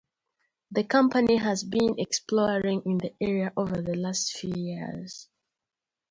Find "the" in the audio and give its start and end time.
0.71-0.83, 2.97-3.13, 3.83-3.93